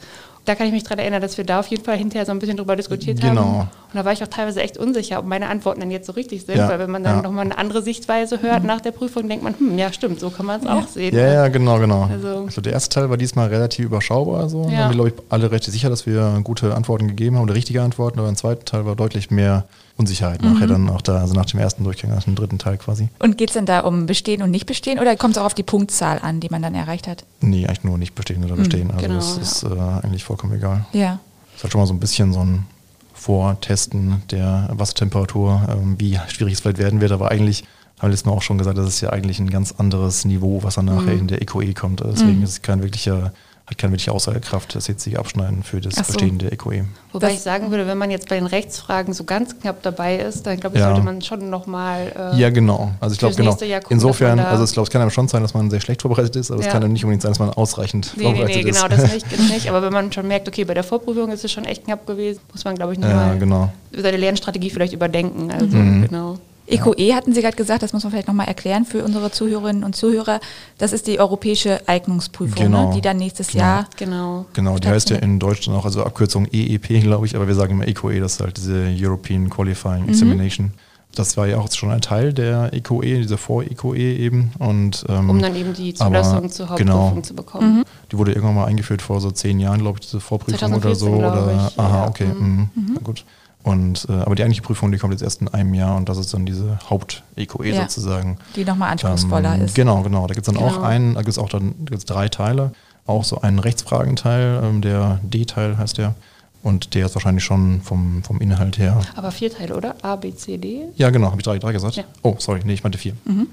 da 0.46 0.56
kann 0.56 0.68
ich 0.68 0.74
mich 0.74 0.84
daran 0.84 1.00
erinnern, 1.00 1.22
dass 1.22 1.38
wir 1.38 1.44
da 1.44 1.60
auf 1.60 1.68
jeden 1.68 1.84
Fall 1.84 1.98
hinterher 1.98 2.26
so 2.26 2.32
ein 2.32 2.40
bisschen 2.40 2.58
drüber 2.58 2.76
diskutiert 2.76 3.20
genau. 3.20 3.42
haben. 3.42 3.60
Und 3.60 3.96
da 3.96 4.06
war 4.06 4.14
ich 4.14 4.24
auch 4.24 4.28
teilweise 4.28 4.62
echt 4.62 4.78
unsicher, 4.78 5.20
ob 5.20 5.26
meine 5.26 5.48
Antworten 5.48 5.80
dann 5.80 5.92
jetzt 5.92 6.06
so 6.06 6.14
richtig 6.14 6.46
sind, 6.46 6.58
ja. 6.58 6.70
weil 6.70 6.80
wenn 6.80 6.92
man 6.92 7.04
dann 7.04 7.18
ja. 7.18 7.22
nochmal 7.24 7.46
eine 7.46 7.58
andere 7.58 7.82
Sichtweise 7.82 8.42
hört 8.42 8.62
mhm. 8.62 8.68
nach 8.68 8.82
der 8.82 8.92
Prüfung, 8.92 9.28
denkt 9.28 9.44
man, 9.44 9.58
hm, 9.58 9.78
ja 9.78 9.92
stimmt, 9.92 10.20
so 10.20 10.30
kann 10.30 10.46
man 10.46 10.60
es 10.60 10.66
ja. 10.66 10.74
auch 10.74 10.88
sehen. 10.88 11.16
Ja, 11.16 11.34
ja, 11.34 11.48
genau, 11.48 11.80
genau. 11.80 12.10
Also, 12.12 12.46
also, 12.46 12.62
der 12.62 12.74
erste 12.74 12.90
Teil 12.90 13.10
war 13.10 13.18
diesmal 13.18 13.48
relativ 13.48 13.86
überschaubar. 13.86 14.48
So. 14.50 14.64
Ja. 14.70 14.78
Haben 14.78 14.90
wir, 14.92 14.96
glaube 14.96 15.10
ich, 15.10 15.16
alle 15.30 15.52
recht 15.52 15.64
sicher, 15.64 15.90
dass 15.90 16.06
wir 16.06 16.40
gute 16.44 16.76
Antworten 16.76 17.08
gegeben 17.08 17.38
haben 17.38 17.44
oder 17.44 17.56
richtige 17.56 17.82
Antworten, 17.82 18.20
aber 18.20 18.30
im 18.30 18.36
zweiten 18.36 18.66
Teil 18.66 18.86
war 18.86 18.96
deutlich 18.96 19.32
mehr 19.32 19.66
Unsicherheit 19.98 20.42
mhm. 20.42 20.54
nachher 20.54 20.68
dann 20.68 20.90
auch 20.90 21.02
da, 21.02 21.20
also 21.20 21.34
nach 21.34 21.46
dem 21.46 21.60
ersten 21.60 21.84
Durchgang, 21.84 22.12
nach 22.12 22.24
dem 22.24 22.36
dritten 22.36 22.58
Teil 22.58 22.78
quasi. 22.78 23.10
Und 23.20 23.38
geht 23.38 23.50
es 23.50 23.54
denn 23.54 23.66
da 23.66 23.82
um 23.82 24.06
Bestehen 24.06 24.42
und 24.42 24.52
nicht 24.52 24.66
bestehen 24.66 25.00
oder 25.00 25.16
kommt 25.16 25.36
es 25.36 25.42
auch 25.42 25.46
auf 25.46 25.54
die 25.54 25.64
Punktzahl 25.64 26.20
an, 26.22 26.40
die 26.40 26.50
man 26.50 26.62
dann 26.62 26.76
erreicht 26.76 27.08
hat? 27.08 27.24
Nee, 27.42 27.66
eigentlich 27.66 27.84
nur 27.84 27.98
nicht 27.98 28.14
bestehen 28.14 28.44
oder 28.44 28.56
mhm, 28.56 28.60
bestehen. 28.60 28.92
also 28.92 29.02
genau, 29.02 29.16
das 29.16 29.38
ist 29.38 29.64
äh, 29.64 29.68
eigentlich 30.04 30.24
vollkommen 30.24 30.54
egal. 30.54 30.86
Ja. 30.92 31.20
Das 31.52 31.58
ist 31.58 31.64
halt 31.64 31.72
schon 31.72 31.82
mal 31.82 31.88
so 31.88 31.94
ein 31.94 32.00
bisschen 32.00 32.34
so 32.34 32.42
ein 32.42 32.66
Vortesten 33.14 34.22
der 34.32 34.70
Wassertemperatur, 34.74 35.66
ähm, 35.70 35.96
wie 35.98 36.20
schwierig 36.28 36.56
es 36.56 36.60
vielleicht 36.60 36.78
werden 36.78 37.00
wird, 37.00 37.14
aber 37.14 37.32
eigentlich 37.32 37.64
haben 37.98 38.08
wir 38.08 38.10
letztes 38.10 38.26
Mal 38.26 38.34
auch 38.34 38.42
schon 38.42 38.58
gesagt, 38.58 38.78
das 38.78 38.88
ist 38.88 39.00
ja 39.00 39.12
eigentlich 39.12 39.40
ein 39.40 39.50
ganz 39.50 39.74
anderes 39.78 40.26
Niveau, 40.26 40.62
was 40.64 40.76
dann 40.76 40.86
nachher 40.86 41.14
mhm. 41.14 41.22
in 41.22 41.28
der 41.28 41.42
EQE 41.42 41.74
kommt. 41.74 42.02
Deswegen 42.02 42.40
mhm. 42.40 42.44
ist 42.44 42.50
es 42.50 42.62
kein 42.62 42.84
wirklicher 42.84 43.32
hat 43.68 43.80
keine 43.80 43.94
wirkliche 43.94 44.12
Aussagekraft, 44.12 44.76
das 44.76 44.88
jetzt 44.88 45.04
sich 45.04 45.18
abschneiden 45.18 45.64
für 45.64 45.82
das 45.82 45.96
so. 45.96 46.04
Verstehen 46.04 46.38
der 46.38 46.54
EQE. 46.54 46.86
Wobei 47.12 47.28
das 47.28 47.38
ich 47.38 47.42
sagen 47.42 47.72
würde, 47.72 47.88
wenn 47.88 47.98
man 47.98 48.12
jetzt 48.12 48.30
bei 48.30 48.36
den 48.36 48.46
Rechtsfragen 48.46 49.14
so 49.14 49.24
ganz 49.24 49.60
knapp 49.60 49.82
dabei 49.82 50.18
ist, 50.18 50.46
dann 50.46 50.60
glaube 50.60 50.76
ich, 50.76 50.82
ja. 50.82 50.90
sollte 50.90 51.04
man 51.04 51.22
schon 51.24 51.50
nochmal. 51.50 52.12
Äh, 52.34 52.40
ja, 52.40 52.52
genau. 52.52 52.92
Also 53.00 53.14
ich 53.14 53.20
glaube, 53.20 53.34
genau. 53.34 53.56
Gucken, 53.56 53.82
Insofern, 53.90 54.40
also 54.40 54.64
ich 54.64 54.74
glaube, 54.74 54.86
es 54.86 54.92
kann 54.92 55.02
einem 55.02 55.10
schon 55.10 55.28
sein, 55.28 55.42
dass 55.42 55.56
man 55.56 55.72
sehr 55.72 55.82
schlecht 55.82 56.04
vorbereitet 56.04 56.36
ist, 56.36 56.52
aber 56.52 56.62
ja. 56.62 56.68
es 56.68 56.72
kann 56.72 56.82
dann 56.82 56.94
nicht 56.94 57.04
unbedingt 57.04 57.24
sein, 57.24 57.32
dass 57.32 57.40
man 57.40 57.50
ausreichend 57.50 58.14
nee, 58.16 58.24
vorbereitet 58.24 58.56
nee, 58.56 58.64
nee, 58.64 58.70
ist. 58.70 58.84
Nee, 58.84 58.90
genau, 58.90 59.02
das 59.02 59.14
nicht, 59.14 59.32
das 59.32 59.50
nicht. 59.50 59.70
Aber 59.70 59.82
wenn 59.82 59.94
man 59.94 60.12
schon 60.12 60.28
merkt, 60.28 60.48
okay, 60.48 60.64
bei 60.64 60.76
der 60.76 60.84
Vorprüfung 60.84 61.32
ist 61.32 61.44
es 61.44 61.52
schon 61.52 61.66
echt 61.66 61.86
knapp 61.86 62.06
gewesen, 62.06 62.42
muss 62.52 62.64
man, 62.66 62.76
glaube 62.76 62.94
ich, 62.94 63.00
nochmal 63.00 63.34
ja, 63.34 63.36
genau. 63.36 63.74
seine 63.92 64.18
Lernstrategie 64.18 64.70
vielleicht 64.70 64.94
überdenken. 64.94 65.50
Also, 65.50 65.76
mhm. 65.76 66.08
genau. 66.08 66.38
EQE 66.68 66.94
e 66.98 67.14
hatten 67.14 67.34
Sie 67.34 67.42
gerade 67.42 67.56
gesagt, 67.56 67.84
das 67.84 67.94
muss 67.94 68.04
man 68.04 68.12
vielleicht 68.12 68.28
nochmal 68.28 68.48
erklären 68.48 68.86
für 68.86 69.04
unsere 69.04 69.32
Zuhörerinnen 69.32 69.84
und 69.84 69.96
Zuhörer. 69.96 70.40
Das 70.78 70.94
ist 70.94 71.08
die 71.08 71.20
europäische 71.20 71.88
Eignungsprüfung, 71.88 72.58
ne, 72.58 72.66
genau. 72.66 72.90
ne, 72.90 72.96
die 72.96 73.02
dann 73.02 73.18
nächstes 73.18 73.50
genau. 73.50 73.64
Jahr. 73.64 73.88
Genau. 73.98 74.46
Genau, 74.54 74.78
die 74.78 74.88
heißt 74.88 75.10
ja 75.12 75.18
in 75.18 75.40
Deutschland 75.40 75.78
auch, 75.78 75.86
also 75.86 76.04
Abkürzung 76.04 76.48
EEP, 76.52 77.02
glaube 77.02 77.26
ich, 77.26 77.36
aber 77.36 77.48
wir 77.48 77.56
sagen 77.56 77.74
immer 77.74 77.88
EQE, 77.88 78.14
e, 78.16 78.20
das 78.20 78.34
ist 78.34 78.42
halt 78.42 78.58
diese 78.58 78.88
European 79.00 79.50
Qualifying 79.50 80.04
mhm. 80.04 80.10
Examination. 80.10 80.72
Das 81.14 81.38
war 81.38 81.48
ja 81.48 81.58
auch 81.58 81.72
schon 81.72 81.92
ein 81.92 82.02
Teil 82.02 82.34
der 82.34 82.74
EQE, 82.74 83.22
dieser 83.22 83.38
Vor-EQE 83.38 83.96
eben. 83.96 84.52
Und, 84.60 85.06
ähm, 85.08 85.30
um 85.30 85.42
dann 85.42 85.56
eben 85.56 85.74
die 85.74 85.94
Zulassung 85.94 86.50
zur 86.50 86.70
Hauptprüfung 86.70 87.12
genau, 87.16 87.22
zu 87.22 87.34
bekommen. 87.34 87.78
Mhm. 87.78 87.84
Die 88.12 88.18
wurde 88.18 88.34
irgendwann 88.34 88.56
mal 88.56 88.66
eingeführt 88.66 89.02
vor 89.02 89.22
so 89.22 89.32
zehn 89.32 89.60
Jahren, 89.60 89.80
glaube 89.80 90.00
ich, 90.00 90.06
diese 90.06 90.20
Vorprüfung 90.20 90.74
oder 90.74 90.94
so. 90.94 91.08
Oder, 91.08 91.70
ich, 91.70 91.80
aha, 91.80 92.08
okay. 92.08 92.26
Mhm. 92.26 92.70
Mhm. 92.76 93.04
Gut. 93.04 93.24
Und, 93.66 94.06
äh, 94.10 94.12
aber 94.12 94.36
die 94.36 94.44
eigentliche 94.44 94.62
Prüfung, 94.62 94.92
die 94.92 95.00
kommt 95.00 95.14
jetzt 95.14 95.24
erst 95.24 95.42
in 95.42 95.48
einem 95.48 95.74
Jahr 95.74 95.96
und 95.98 96.08
das 96.08 96.20
ist 96.20 96.32
dann 96.36 96.46
diese 96.46 96.78
Haupt-EQE 96.88 97.74
ja, 97.74 97.82
sozusagen. 97.82 98.38
Die 98.56 98.64
nochmal 98.64 98.92
anspruchsvoller 98.92 99.56
ähm, 99.56 99.62
ist. 99.62 99.74
Genau, 99.74 100.04
genau. 100.04 100.28
Da 100.28 100.36
gibt 100.36 100.48
es 100.48 100.54
dann 100.54 100.64
genau. 100.64 100.78
auch 100.78 100.84
einen, 100.84 101.16
da 101.16 101.22
gibt 101.22 101.32
es 101.32 101.40
auch 101.40 101.50
dann 101.50 101.74
gibt's 101.84 102.06
drei 102.06 102.30
Teile. 102.30 102.74
Auch 103.08 103.24
so 103.24 103.42
einen 103.42 103.58
Rechtsfragenteil, 103.58 104.62
ähm, 104.64 104.82
der 104.82 105.20
D-Teil 105.24 105.80
heißt 105.80 105.98
der. 105.98 106.14
Und 106.62 106.94
der 106.94 107.08
ist 107.08 107.16
wahrscheinlich 107.16 107.44
schon 107.44 107.82
vom, 107.82 108.22
vom 108.22 108.40
Inhalt 108.40 108.78
her. 108.78 109.02
Aber 109.16 109.32
vier 109.32 109.52
Teile, 109.52 109.76
oder? 109.76 109.96
A, 110.04 110.16
B, 110.16 110.36
C, 110.36 110.60
D? 110.60 110.84
Ja, 110.96 111.10
genau, 111.10 111.32
habe 111.32 111.38
ich 111.38 111.46
drei, 111.46 111.58
drei 111.58 111.72
gesagt. 111.72 111.96
Ja. 111.96 112.04
Oh, 112.22 112.36
sorry, 112.38 112.60
nee, 112.66 112.74
ich 112.74 112.84
meinte 112.84 113.00
vier. 113.00 113.14
Mhm. 113.26 113.48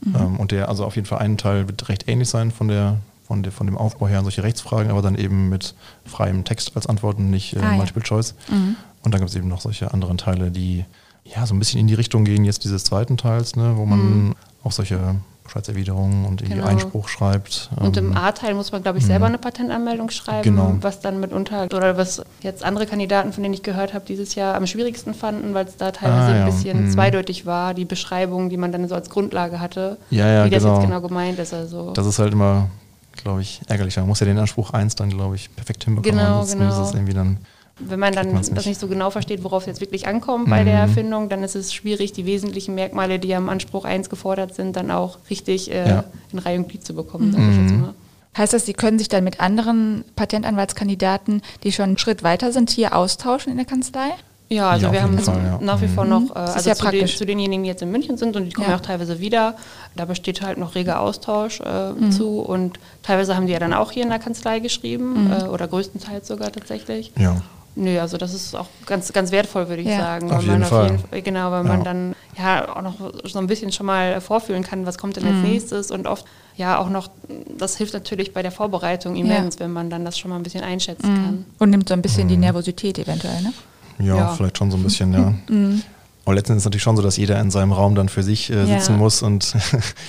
Mhm. 0.00 0.14
Ähm, 0.14 0.36
und 0.36 0.52
der, 0.52 0.68
also 0.68 0.84
auf 0.84 0.94
jeden 0.94 1.08
Fall 1.08 1.18
ein 1.18 1.38
Teil 1.38 1.66
wird 1.66 1.88
recht 1.88 2.08
ähnlich 2.08 2.28
sein 2.28 2.52
von 2.52 2.68
der, 2.68 2.98
von, 3.26 3.42
der, 3.42 3.50
von 3.50 3.66
dem 3.66 3.76
Aufbau 3.76 4.06
her 4.06 4.18
an 4.18 4.24
solche 4.24 4.44
Rechtsfragen, 4.44 4.92
aber 4.92 5.02
dann 5.02 5.16
eben 5.16 5.48
mit 5.48 5.74
freiem 6.04 6.44
Text 6.44 6.70
als 6.76 6.86
Antworten, 6.86 7.30
nicht 7.30 7.56
äh, 7.56 7.60
ah, 7.60 7.72
Multiple 7.72 8.02
ja. 8.02 8.08
Choice. 8.08 8.36
Mhm. 8.48 8.76
Und 9.06 9.12
dann 9.12 9.20
gibt 9.20 9.30
es 9.30 9.36
eben 9.36 9.46
noch 9.46 9.60
solche 9.60 9.94
anderen 9.94 10.18
Teile, 10.18 10.50
die 10.50 10.84
ja 11.22 11.46
so 11.46 11.54
ein 11.54 11.60
bisschen 11.60 11.78
in 11.78 11.86
die 11.86 11.94
Richtung 11.94 12.24
gehen 12.24 12.44
jetzt 12.44 12.64
dieses 12.64 12.82
zweiten 12.82 13.16
Teils, 13.16 13.54
ne, 13.54 13.74
wo 13.76 13.86
man 13.86 14.00
mhm. 14.00 14.34
auch 14.64 14.72
solche 14.72 15.14
Bescheidserwiderungen 15.44 16.24
und 16.24 16.42
irgendwie 16.42 16.58
genau. 16.58 16.66
Einspruch 16.66 17.06
schreibt. 17.06 17.70
Und 17.76 17.96
im 17.98 18.10
ähm, 18.10 18.16
A-Teil 18.16 18.54
muss 18.54 18.72
man, 18.72 18.82
glaube 18.82 18.98
ich, 18.98 19.06
selber 19.06 19.26
mhm. 19.26 19.34
eine 19.34 19.38
Patentanmeldung 19.38 20.10
schreiben, 20.10 20.42
genau. 20.42 20.74
was 20.80 20.98
dann 20.98 21.20
mitunter, 21.20 21.66
oder 21.66 21.96
was 21.96 22.20
jetzt 22.42 22.64
andere 22.64 22.84
Kandidaten, 22.86 23.32
von 23.32 23.44
denen 23.44 23.54
ich 23.54 23.62
gehört 23.62 23.94
habe, 23.94 24.04
dieses 24.04 24.34
Jahr 24.34 24.56
am 24.56 24.66
schwierigsten 24.66 25.14
fanden, 25.14 25.54
weil 25.54 25.66
es 25.66 25.76
da 25.76 25.92
teilweise 25.92 26.32
ah, 26.32 26.36
ja. 26.38 26.44
ein 26.44 26.46
bisschen 26.46 26.86
mhm. 26.86 26.90
zweideutig 26.90 27.46
war, 27.46 27.74
die 27.74 27.84
Beschreibung, 27.84 28.50
die 28.50 28.56
man 28.56 28.72
dann 28.72 28.88
so 28.88 28.96
als 28.96 29.08
Grundlage 29.08 29.60
hatte, 29.60 29.98
ja, 30.10 30.26
ja, 30.26 30.44
wie 30.46 30.50
das 30.50 30.64
genau. 30.64 30.78
jetzt 30.78 30.86
genau 30.86 31.00
gemeint 31.00 31.38
ist. 31.38 31.54
Also. 31.54 31.92
Das 31.92 32.06
ist 32.06 32.18
halt 32.18 32.32
immer, 32.32 32.70
glaube 33.22 33.40
ich, 33.40 33.60
ärgerlich. 33.68 33.96
Man 33.98 34.08
muss 34.08 34.18
ja 34.18 34.26
den 34.26 34.38
Anspruch 34.38 34.70
1 34.70 34.96
dann, 34.96 35.10
glaube 35.10 35.36
ich, 35.36 35.54
perfekt 35.54 35.84
hinbekommen. 35.84 36.18
Genau, 36.18 36.44
genau. 36.44 36.82
Ist 36.82 36.88
es 36.88 36.94
irgendwie 36.94 37.14
dann 37.14 37.38
wenn 37.78 38.00
man 38.00 38.14
dann 38.14 38.32
das 38.32 38.66
nicht 38.66 38.80
so 38.80 38.88
genau 38.88 39.10
versteht, 39.10 39.44
worauf 39.44 39.64
es 39.64 39.66
jetzt 39.66 39.80
wirklich 39.80 40.06
ankommt 40.06 40.46
mhm. 40.46 40.50
bei 40.50 40.64
der 40.64 40.74
mhm. 40.74 40.88
Erfindung, 40.88 41.28
dann 41.28 41.42
ist 41.42 41.54
es 41.54 41.74
schwierig, 41.74 42.12
die 42.12 42.24
wesentlichen 42.24 42.74
Merkmale, 42.74 43.18
die 43.18 43.34
am 43.34 43.48
Anspruch 43.48 43.84
1 43.84 44.08
gefordert 44.08 44.54
sind, 44.54 44.76
dann 44.76 44.90
auch 44.90 45.18
richtig 45.28 45.70
äh, 45.70 45.88
ja. 45.88 46.04
in 46.32 46.38
Reihe 46.38 46.58
und 46.58 46.68
Glied 46.68 46.86
zu 46.86 46.94
bekommen, 46.94 47.32
sage 47.32 47.44
ich 47.50 47.58
jetzt 47.58 47.72
mhm. 47.72 47.80
mal. 47.80 47.94
Heißt 48.36 48.52
das, 48.52 48.66
Sie 48.66 48.74
können 48.74 48.98
sich 48.98 49.08
dann 49.08 49.24
mit 49.24 49.40
anderen 49.40 50.04
Patentanwaltskandidaten, 50.14 51.42
die 51.62 51.72
schon 51.72 51.86
einen 51.86 51.98
Schritt 51.98 52.22
weiter 52.22 52.52
sind, 52.52 52.70
hier 52.70 52.94
austauschen 52.94 53.50
in 53.50 53.56
der 53.56 53.66
Kanzlei? 53.66 54.10
Ja, 54.48 54.70
also 54.70 54.86
ja, 54.86 54.92
wir 54.92 55.02
haben 55.02 55.18
Fall, 55.18 55.42
ja. 55.42 55.58
nach 55.60 55.80
wie 55.80 55.88
vor 55.88 56.04
mhm. 56.04 56.10
noch, 56.10 56.36
äh, 56.36 56.38
also 56.38 56.68
ja 56.68 56.76
zu, 56.76 56.88
den, 56.90 57.06
zu, 57.08 57.26
denjenigen, 57.26 57.64
die 57.64 57.68
jetzt 57.68 57.82
in 57.82 57.90
München 57.90 58.16
sind 58.16 58.36
und 58.36 58.44
die 58.44 58.52
kommen 58.52 58.70
ja, 58.70 58.76
auch 58.76 58.80
teilweise 58.80 59.18
wieder, 59.18 59.56
da 59.96 60.04
besteht 60.04 60.40
halt 60.40 60.56
noch 60.56 60.76
reger 60.76 61.00
Austausch 61.00 61.60
äh, 61.60 61.92
mhm. 61.92 62.12
zu 62.12 62.40
und 62.40 62.78
teilweise 63.02 63.34
haben 63.34 63.46
die 63.46 63.54
ja 63.54 63.58
dann 63.58 63.72
auch 63.72 63.90
hier 63.90 64.04
in 64.04 64.08
der 64.08 64.20
Kanzlei 64.20 64.60
geschrieben 64.60 65.24
mhm. 65.24 65.32
äh, 65.32 65.44
oder 65.44 65.66
größtenteils 65.66 66.28
sogar 66.28 66.52
tatsächlich. 66.52 67.12
Ja. 67.18 67.42
Nö, 67.78 68.00
also 68.00 68.16
das 68.16 68.32
ist 68.32 68.54
auch 68.56 68.68
ganz, 68.86 69.12
ganz 69.12 69.30
wertvoll, 69.30 69.68
würde 69.68 69.82
ich 69.82 69.88
ja. 69.88 69.98
sagen. 69.98 70.32
Auf 70.32 70.42
jeden 70.42 70.64
Fall. 70.64 70.86
Auf 70.94 71.12
jeden, 71.12 71.24
genau, 71.24 71.50
weil 71.50 71.62
ja. 71.62 71.68
man 71.68 71.84
dann 71.84 72.14
ja 72.38 72.74
auch 72.74 72.80
noch 72.80 72.94
so 73.24 73.38
ein 73.38 73.46
bisschen 73.46 73.70
schon 73.70 73.84
mal 73.84 74.20
vorfühlen 74.22 74.62
kann, 74.62 74.86
was 74.86 74.96
kommt 74.96 75.16
denn 75.16 75.26
als 75.26 75.36
mhm. 75.36 75.42
nächstes 75.42 75.90
und 75.90 76.06
oft 76.06 76.24
ja 76.56 76.78
auch 76.78 76.88
noch, 76.88 77.10
das 77.58 77.76
hilft 77.76 77.92
natürlich 77.92 78.32
bei 78.32 78.42
der 78.42 78.50
Vorbereitung 78.50 79.14
immens, 79.14 79.56
ja. 79.56 79.60
wenn 79.60 79.72
man 79.72 79.90
dann 79.90 80.06
das 80.06 80.18
schon 80.18 80.30
mal 80.30 80.36
ein 80.36 80.42
bisschen 80.42 80.64
einschätzen 80.64 81.12
mhm. 81.12 81.24
kann. 81.24 81.46
Und 81.58 81.70
nimmt 81.70 81.88
so 81.88 81.94
ein 81.94 82.00
bisschen 82.00 82.24
mhm. 82.24 82.30
die 82.30 82.36
Nervosität 82.38 82.98
eventuell, 82.98 83.42
ne? 83.42 83.52
Ja, 83.98 84.16
ja, 84.16 84.28
vielleicht 84.28 84.56
schon 84.58 84.70
so 84.70 84.78
ein 84.78 84.82
bisschen, 84.82 85.12
ja. 85.12 85.34
Aber 86.26 86.34
letztendlich 86.34 86.58
ist 86.58 86.62
es 86.62 86.64
natürlich 86.66 86.82
schon 86.82 86.96
so, 86.96 87.02
dass 87.02 87.16
jeder 87.16 87.40
in 87.40 87.52
seinem 87.52 87.70
Raum 87.70 87.94
dann 87.94 88.08
für 88.08 88.24
sich 88.24 88.50
äh, 88.50 88.66
sitzen 88.66 88.92
ja. 88.92 88.98
muss. 88.98 89.22
Und 89.22 89.54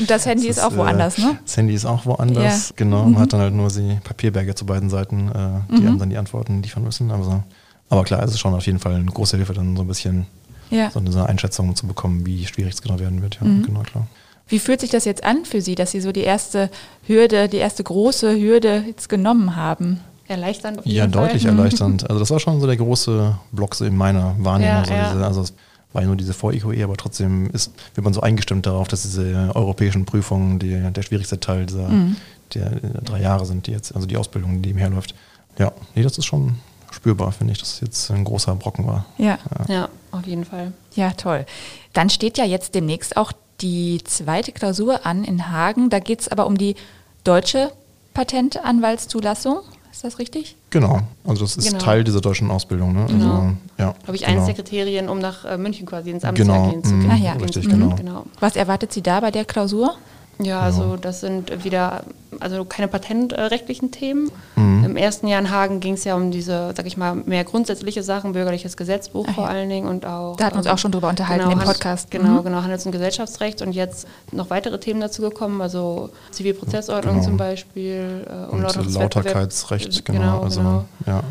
das 0.07 0.25
Handy 0.25 0.47
ist, 0.47 0.57
ist, 0.57 0.63
auch 0.63 0.75
woanders, 0.75 1.19
äh, 1.19 1.21
ne? 1.21 1.39
Das 1.45 1.55
Handy 1.55 1.75
ist 1.75 1.85
auch 1.85 2.07
woanders, 2.07 2.69
ja. 2.69 2.73
genau. 2.75 3.03
Man 3.03 3.11
mhm. 3.11 3.19
hat 3.19 3.33
dann 3.33 3.39
halt 3.39 3.53
nur 3.53 3.69
die 3.69 3.99
Papierberge 4.03 4.55
zu 4.55 4.65
beiden 4.65 4.89
Seiten, 4.89 5.29
äh, 5.29 5.75
die 5.75 5.81
mhm. 5.81 5.87
einem 5.87 5.99
dann 5.99 6.09
die 6.09 6.17
Antworten 6.17 6.63
liefern 6.63 6.83
müssen. 6.83 7.11
Aber, 7.11 7.43
aber 7.89 8.03
klar, 8.03 8.23
es 8.23 8.31
ist 8.31 8.39
schon 8.39 8.55
auf 8.55 8.65
jeden 8.65 8.79
Fall 8.79 8.95
eine 8.95 9.05
große 9.05 9.37
Hilfe, 9.37 9.53
dann 9.53 9.77
so 9.77 9.83
ein 9.83 9.87
bisschen 9.87 10.25
ja. 10.71 10.89
so 10.89 10.99
eine 10.99 11.29
Einschätzung 11.29 11.75
zu 11.75 11.85
bekommen, 11.85 12.25
wie 12.25 12.47
schwierig 12.47 12.73
es 12.73 12.81
genau 12.81 12.99
werden 12.99 13.21
wird. 13.21 13.37
Ja, 13.39 13.45
mhm. 13.45 13.61
genau, 13.63 13.81
klar. 13.81 14.07
Wie 14.47 14.57
fühlt 14.57 14.79
sich 14.79 14.89
das 14.89 15.05
jetzt 15.05 15.23
an 15.23 15.45
für 15.45 15.61
Sie, 15.61 15.75
dass 15.75 15.91
Sie 15.91 16.01
so 16.01 16.11
die 16.11 16.21
erste 16.21 16.71
Hürde, 17.05 17.47
die 17.47 17.57
erste 17.57 17.83
große 17.83 18.39
Hürde 18.39 18.85
jetzt 18.87 19.07
genommen 19.07 19.55
haben? 19.55 19.99
Erleichternd 20.27 20.79
auf 20.79 20.85
jeden 20.85 20.97
Ja, 20.97 21.03
Fall. 21.03 21.27
deutlich 21.27 21.45
erleichternd. 21.45 22.03
Also 22.09 22.19
das 22.19 22.31
war 22.31 22.39
schon 22.39 22.59
so 22.59 22.65
der 22.65 22.77
große 22.77 23.37
Block 23.51 23.75
so 23.75 23.85
in 23.85 23.95
meiner 23.95 24.35
Wahrnehmung. 24.39 24.75
Ja, 24.75 24.85
so 24.85 24.93
ja. 24.93 25.13
Diese, 25.13 25.25
also 25.25 25.45
war 25.93 26.01
ja 26.01 26.07
nur 26.07 26.17
diese 26.17 26.33
Vor-IQE, 26.33 26.83
aber 26.83 26.97
trotzdem 26.97 27.49
ist, 27.51 27.71
wird 27.95 28.03
man 28.03 28.13
so 28.13 28.21
eingestimmt 28.21 28.65
darauf, 28.65 28.87
dass 28.87 29.03
diese 29.03 29.51
europäischen 29.55 30.05
Prüfungen 30.05 30.59
die, 30.59 30.91
der 30.91 31.01
schwierigste 31.01 31.39
Teil 31.39 31.65
dieser 31.65 31.89
mhm. 31.89 32.17
der, 32.53 32.69
der, 32.71 33.01
drei 33.01 33.21
Jahre 33.21 33.45
sind, 33.45 33.67
die 33.67 33.71
jetzt, 33.71 33.95
also 33.95 34.05
die 34.07 34.17
Ausbildung, 34.17 34.61
die 34.61 34.69
nebenher 34.69 34.89
läuft. 34.89 35.15
Ja, 35.57 35.71
nee, 35.95 36.03
das 36.03 36.17
ist 36.17 36.25
schon 36.25 36.55
spürbar, 36.91 37.31
finde 37.31 37.53
ich, 37.53 37.59
dass 37.59 37.73
es 37.73 37.81
jetzt 37.81 38.11
ein 38.11 38.23
großer 38.23 38.55
Brocken 38.55 38.85
war. 38.85 39.05
Ja. 39.17 39.39
ja, 39.67 39.73
ja, 39.73 39.89
auf 40.11 40.25
jeden 40.25 40.45
Fall. 40.45 40.73
Ja, 40.95 41.11
toll. 41.11 41.45
Dann 41.93 42.09
steht 42.09 42.37
ja 42.37 42.45
jetzt 42.45 42.75
demnächst 42.75 43.17
auch 43.17 43.31
die 43.61 44.01
zweite 44.03 44.51
Klausur 44.51 45.05
an 45.05 45.23
in 45.23 45.49
Hagen. 45.49 45.89
Da 45.89 45.99
geht 45.99 46.21
es 46.21 46.27
aber 46.27 46.45
um 46.45 46.57
die 46.57 46.75
deutsche 47.23 47.71
Patentanwaltszulassung. 48.13 49.59
Ist 49.97 50.03
das 50.03 50.19
richtig? 50.19 50.55
Genau, 50.69 50.99
also 51.25 51.43
das 51.43 51.57
ist 51.57 51.69
genau. 51.69 51.83
Teil 51.83 52.03
dieser 52.03 52.21
deutschen 52.21 52.51
Ausbildung. 52.51 52.93
Ne? 52.93 53.07
Genau. 53.07 53.33
Also, 53.33 53.53
ja, 53.79 53.95
Glaube 54.03 54.15
ich, 54.15 54.21
genau. 54.21 54.33
eines 54.33 54.45
der 54.45 54.53
Kriterien, 54.53 55.09
um 55.09 55.17
nach 55.17 55.43
äh, 55.43 55.57
München 55.57 55.87
quasi 55.87 56.11
ins 56.11 56.23
Amtsjahr 56.23 56.47
genau. 56.47 56.69
gehen 56.69 56.83
zu 56.83 56.91
können. 56.91 57.11
Ach 57.11 57.17
ja, 57.17 57.33
richtig, 57.33 57.67
genau. 57.67 57.95
genau. 57.95 58.25
Was 58.39 58.55
erwartet 58.55 58.93
Sie 58.93 59.01
da 59.01 59.21
bei 59.21 59.31
der 59.31 59.43
Klausur? 59.43 59.95
Ja, 60.37 60.59
also 60.59 60.97
das 60.97 61.21
sind 61.21 61.63
wieder, 61.63 62.03
also 62.39 62.63
keine 62.63 62.87
patentrechtlichen 62.87 63.89
Themen. 63.89 64.29
Mhm. 64.55 64.86
Im 64.89 64.97
ersten 64.97 65.27
Jahr 65.27 65.39
in 65.39 65.49
Hagen 65.49 65.79
ging 65.79 65.93
es 65.93 66.03
ja 66.03 66.15
um 66.15 66.31
diese, 66.31 66.73
sag 66.75 66.85
ich 66.85 66.97
mal, 66.97 67.15
mehr 67.15 67.43
grundsätzliche 67.43 68.03
Sachen, 68.03 68.33
bürgerliches 68.33 68.77
Gesetzbuch 68.77 69.25
Ach, 69.29 69.35
vor 69.35 69.43
ja. 69.45 69.49
allen 69.51 69.69
Dingen 69.69 69.87
und 69.87 70.05
auch. 70.05 70.35
Da 70.37 70.45
hatten 70.45 70.55
wir 70.55 70.59
uns 70.59 70.67
auch 70.67 70.77
schon 70.77 70.91
drüber 70.91 71.09
unterhalten 71.09 71.49
genau, 71.49 71.59
im 71.59 71.65
Podcast. 71.65 72.11
Genau, 72.11 72.39
mhm. 72.39 72.43
genau, 72.43 72.61
Handels- 72.61 72.85
und 72.85 72.91
Gesellschaftsrecht 72.91 73.61
und 73.61 73.73
jetzt 73.73 74.07
noch 74.31 74.49
weitere 74.49 74.79
Themen 74.79 75.01
dazu 75.01 75.21
gekommen, 75.21 75.61
also 75.61 76.09
Zivilprozessordnung 76.31 77.15
genau. 77.15 77.25
zum 77.25 77.37
Beispiel, 77.37 78.25
äh, 78.27 78.53
und 78.53 78.93
Lauterkeitsrecht, 78.93 80.05
genau, 80.05 80.19
genau, 80.19 80.43
also 80.43 80.59
genau. 80.59 80.85
ja 81.05 81.23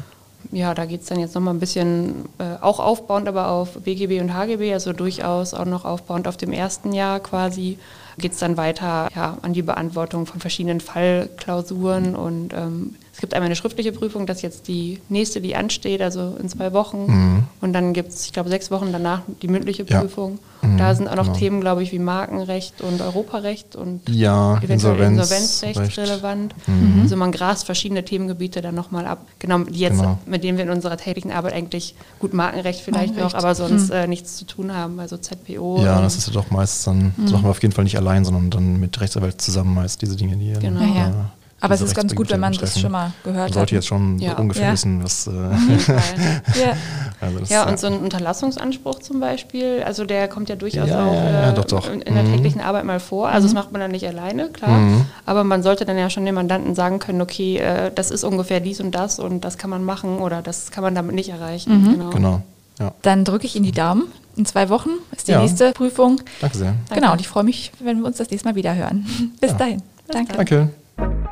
ja, 0.52 0.75
da 0.75 0.84
geht 0.84 1.02
es 1.02 1.08
dann 1.08 1.18
jetzt 1.18 1.34
nochmal 1.34 1.54
ein 1.54 1.60
bisschen 1.60 2.25
äh, 2.38 2.62
auch 2.62 2.80
aufbauend, 2.80 3.28
aber 3.28 3.48
auf 3.50 3.72
BGB 3.72 4.20
und 4.20 4.34
HGB, 4.34 4.72
also 4.72 4.92
durchaus 4.92 5.54
auch 5.54 5.64
noch 5.64 5.84
aufbauend 5.84 6.28
auf 6.28 6.36
dem 6.36 6.52
ersten 6.52 6.92
Jahr 6.92 7.20
quasi 7.20 7.78
geht 8.18 8.32
es 8.32 8.38
dann 8.38 8.56
weiter 8.56 9.08
ja, 9.14 9.36
an 9.42 9.52
die 9.52 9.62
Beantwortung 9.62 10.26
von 10.26 10.40
verschiedenen 10.40 10.80
Fallklausuren 10.80 12.16
und 12.16 12.52
ähm, 12.54 12.94
es 13.16 13.20
gibt 13.23 13.32
einmal 13.32 13.46
eine 13.46 13.56
schriftliche 13.56 13.92
Prüfung, 13.92 14.26
das 14.26 14.37
ist 14.37 14.42
jetzt 14.42 14.68
die 14.68 15.00
nächste, 15.08 15.40
die 15.40 15.56
ansteht, 15.56 16.02
also 16.02 16.37
in 16.38 16.50
zwei 16.50 16.75
Wochen. 16.75 17.06
Mhm. 17.06 17.44
Und 17.62 17.73
dann 17.73 17.94
gibt 17.94 18.11
es, 18.11 18.26
ich 18.26 18.35
glaube, 18.35 18.50
sechs 18.50 18.70
Wochen 18.70 18.92
danach 18.92 19.23
die 19.40 19.49
mündliche 19.49 19.87
Prüfung. 19.87 20.38
Ja. 20.61 20.68
Mhm, 20.68 20.76
da 20.76 20.94
sind 20.94 21.08
auch 21.08 21.14
noch 21.14 21.25
genau. 21.25 21.38
Themen, 21.38 21.61
glaube 21.62 21.82
ich, 21.82 21.92
wie 21.92 21.99
Markenrecht 21.99 22.82
und 22.82 23.00
Europarecht 23.00 23.75
und 23.75 24.06
ja, 24.11 24.58
eventuell 24.58 25.00
Insolvenz, 25.00 25.62
Insolvenzrecht 25.62 25.80
Recht. 25.80 25.99
relevant. 25.99 26.54
Mhm. 26.66 27.00
Also 27.04 27.16
man 27.16 27.32
grast 27.32 27.64
verschiedene 27.64 28.04
Themengebiete 28.04 28.61
dann 28.61 28.75
nochmal 28.75 29.06
ab. 29.06 29.26
Genau, 29.38 29.61
die 29.61 29.78
jetzt, 29.78 29.96
genau. 29.96 30.18
mit 30.26 30.44
denen 30.44 30.58
wir 30.58 30.64
in 30.64 30.70
unserer 30.70 30.99
täglichen 30.99 31.32
Arbeit 31.32 31.54
eigentlich 31.54 31.94
gut 32.18 32.35
Markenrecht 32.35 32.82
vielleicht 32.82 33.14
Markenrecht. 33.14 33.35
noch, 33.35 33.42
aber 33.42 33.54
sonst 33.54 33.88
mhm. 33.88 33.94
äh, 33.94 34.06
nichts 34.08 34.37
zu 34.37 34.44
tun 34.44 34.75
haben. 34.75 35.00
Also 35.00 35.16
ZPO. 35.16 35.80
Ja, 35.82 36.02
das 36.02 36.18
ist 36.18 36.26
ja 36.26 36.35
doch 36.35 36.50
meistens 36.50 36.85
dann, 36.85 37.14
das 37.16 37.32
machen 37.32 37.44
wir 37.44 37.50
auf 37.50 37.62
jeden 37.62 37.73
Fall 37.73 37.85
nicht 37.85 37.96
allein, 37.96 38.26
sondern 38.26 38.50
dann 38.50 38.78
mit 38.78 39.00
Rechtsanwalt 39.00 39.40
zusammen 39.40 39.73
meist 39.73 40.02
diese 40.02 40.16
Dinge, 40.16 40.37
die 40.37 40.52
genau. 40.61 40.80
ja, 40.82 41.08
ja. 41.08 41.30
Aber 41.60 41.75
es 41.75 41.80
ist 41.80 41.94
ganz 41.94 42.14
gut, 42.14 42.30
wenn 42.30 42.40
man 42.40 42.52
das 42.52 42.78
schon 42.78 42.92
mal 42.92 43.12
gehört 43.25 43.44
hat. 43.44 43.50
Man 43.50 43.54
sollte 43.54 43.75
jetzt 43.76 43.86
schon 43.86 44.18
ja. 44.18 44.34
ungefähr 44.34 44.66
ja. 44.66 44.72
wissen, 44.72 45.02
was. 45.02 45.26
Äh 45.26 45.30
ja, 45.32 46.76
also 47.20 47.38
das, 47.38 47.48
ja, 47.48 47.66
und 47.66 47.78
so 47.78 47.86
ein 47.86 47.98
Unterlassungsanspruch 47.98 48.98
zum 48.98 49.20
Beispiel, 49.20 49.82
also 49.84 50.04
der 50.04 50.28
kommt 50.28 50.50
ja 50.50 50.56
durchaus 50.56 50.90
auch 50.90 51.14
äh, 51.14 51.52
doch, 51.54 51.64
doch. 51.64 51.90
in 51.90 52.14
der 52.14 52.25
mhm. 52.25 52.34
täglichen 52.34 52.60
Arbeit 52.60 52.84
mal 52.84 53.00
vor. 53.00 53.28
Also 53.28 53.48
mhm. 53.48 53.54
das 53.54 53.62
macht 53.62 53.72
man 53.72 53.80
dann 53.80 53.90
nicht 53.90 54.06
alleine, 54.06 54.48
klar. 54.50 54.78
Mhm. 54.78 55.06
Aber 55.25 55.44
man 55.44 55.62
sollte 55.62 55.86
dann 55.86 55.96
ja 55.96 56.10
schon 56.10 56.26
dem 56.26 56.34
Mandanten 56.34 56.75
sagen 56.75 56.98
können, 56.98 57.22
okay, 57.22 57.56
äh, 57.56 57.90
das 57.94 58.10
ist 58.10 58.22
ungefähr 58.22 58.60
dies 58.60 58.80
und 58.80 58.94
das 58.94 59.18
und 59.18 59.44
das 59.44 59.56
kann 59.56 59.70
man 59.70 59.82
machen 59.82 60.18
oder 60.18 60.42
das 60.42 60.70
kann 60.70 60.84
man 60.84 60.94
damit 60.94 61.14
nicht 61.14 61.30
erreichen. 61.30 61.82
Mhm. 61.82 61.92
Genau. 61.92 62.10
genau. 62.10 62.42
Ja. 62.78 62.92
Dann 63.00 63.25
drücke 63.25 63.46
ich 63.46 63.56
Ihnen 63.56 63.64
die 63.64 63.72
Daumen. 63.72 64.04
In 64.36 64.44
zwei 64.44 64.68
Wochen 64.68 64.90
ist 65.16 65.28
die 65.28 65.34
nächste 65.34 65.72
Prüfung. 65.72 66.20
Danke 66.42 66.58
sehr. 66.58 66.75
Genau, 66.92 67.12
und 67.12 67.22
ich 67.22 67.28
freue 67.28 67.44
mich, 67.44 67.72
wenn 67.80 68.00
wir 68.00 68.06
uns 68.06 68.18
das 68.18 68.30
nächste 68.30 68.46
Mal 68.46 68.54
wieder 68.54 68.75
hören. 68.75 69.06
Bis 69.40 69.56
dahin. 69.56 69.82
Danke. 70.08 70.34
Danke. 70.34 70.70